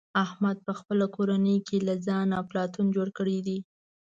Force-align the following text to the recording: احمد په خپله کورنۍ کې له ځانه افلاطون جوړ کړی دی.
احمد 0.23 0.57
په 0.65 0.73
خپله 0.79 1.05
کورنۍ 1.15 1.57
کې 1.67 1.77
له 1.87 1.93
ځانه 2.05 2.33
افلاطون 2.43 2.85
جوړ 2.95 3.07
کړی 3.17 3.37
دی. 3.47 3.59